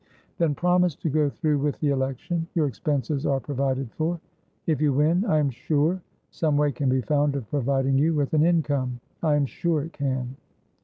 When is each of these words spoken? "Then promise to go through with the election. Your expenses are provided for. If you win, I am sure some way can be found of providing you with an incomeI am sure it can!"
"Then 0.39 0.55
promise 0.55 0.95
to 0.95 1.11
go 1.11 1.29
through 1.29 1.59
with 1.59 1.79
the 1.79 1.89
election. 1.89 2.47
Your 2.55 2.65
expenses 2.65 3.23
are 3.27 3.39
provided 3.39 3.91
for. 3.91 4.19
If 4.65 4.81
you 4.81 4.93
win, 4.93 5.23
I 5.25 5.37
am 5.37 5.51
sure 5.51 6.01
some 6.31 6.57
way 6.57 6.71
can 6.71 6.89
be 6.89 7.01
found 7.01 7.35
of 7.35 7.47
providing 7.51 7.99
you 7.99 8.15
with 8.15 8.33
an 8.33 8.41
incomeI 8.41 9.35
am 9.35 9.45
sure 9.45 9.83
it 9.83 9.93
can!" 9.93 10.37